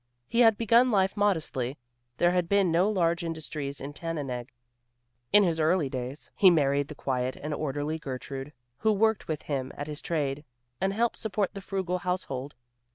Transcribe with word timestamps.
He 0.27 0.39
had 0.39 0.57
begun 0.57 0.89
life 0.89 1.15
modestly; 1.15 1.77
there 2.17 2.31
had 2.31 2.49
been 2.49 2.71
no 2.71 2.89
large 2.89 3.23
industries 3.23 3.79
in 3.79 3.93
Tannenegg 3.93 4.49
in 5.31 5.43
his 5.43 5.59
early 5.59 5.89
days. 5.89 6.31
He 6.35 6.49
married 6.49 6.87
the 6.87 6.95
quiet 6.95 7.35
and 7.35 7.53
orderly 7.53 7.99
Gertrude, 7.99 8.51
who 8.79 8.93
worked 8.93 9.27
with 9.27 9.43
him 9.43 9.71
at 9.77 9.85
his 9.85 10.01
trade, 10.01 10.43
and 10.81 10.91
helped 10.91 11.17
support 11.19 11.53
the 11.53 11.61
frugal 11.61 11.99
household. 11.99 12.55